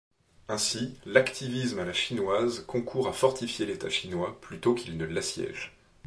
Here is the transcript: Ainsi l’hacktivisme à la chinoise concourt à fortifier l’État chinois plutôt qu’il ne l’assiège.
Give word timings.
Ainsi 0.47 0.97
l’hacktivisme 1.05 1.77
à 1.77 1.85
la 1.85 1.93
chinoise 1.93 2.61
concourt 2.65 3.07
à 3.07 3.13
fortifier 3.13 3.67
l’État 3.67 3.91
chinois 3.91 4.35
plutôt 4.41 4.73
qu’il 4.73 4.97
ne 4.97 5.05
l’assiège. 5.05 5.75